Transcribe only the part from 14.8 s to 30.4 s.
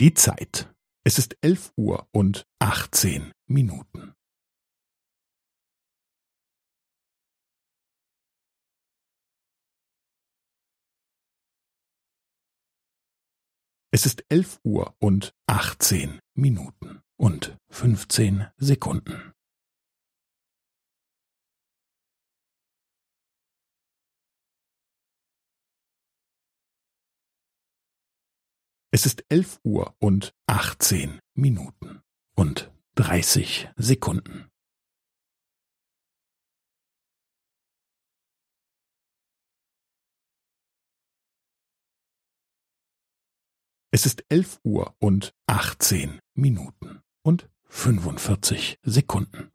und achtzehn Minuten und fünfzehn Sekunden. Es ist elf Uhr und